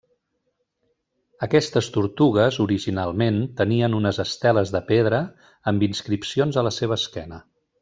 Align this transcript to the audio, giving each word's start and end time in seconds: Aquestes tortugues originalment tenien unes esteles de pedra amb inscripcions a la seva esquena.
Aquestes 1.47 1.89
tortugues 1.97 2.57
originalment 2.65 3.37
tenien 3.61 3.99
unes 3.99 4.21
esteles 4.25 4.73
de 4.77 4.83
pedra 4.89 5.21
amb 5.73 5.87
inscripcions 5.91 6.61
a 6.63 6.67
la 6.71 6.75
seva 6.81 6.99
esquena. 7.03 7.43